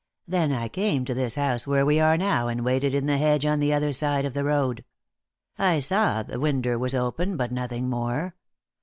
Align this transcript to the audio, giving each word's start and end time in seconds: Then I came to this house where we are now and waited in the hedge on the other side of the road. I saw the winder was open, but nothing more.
Then 0.27 0.51
I 0.51 0.67
came 0.67 1.05
to 1.05 1.13
this 1.13 1.35
house 1.35 1.67
where 1.67 1.85
we 1.85 1.99
are 1.99 2.17
now 2.17 2.47
and 2.47 2.65
waited 2.65 2.95
in 2.95 3.05
the 3.05 3.19
hedge 3.19 3.45
on 3.45 3.59
the 3.59 3.71
other 3.71 3.93
side 3.93 4.25
of 4.25 4.33
the 4.33 4.43
road. 4.43 4.83
I 5.59 5.79
saw 5.79 6.23
the 6.23 6.39
winder 6.39 6.79
was 6.79 6.95
open, 6.95 7.37
but 7.37 7.51
nothing 7.51 7.87
more. 7.87 8.35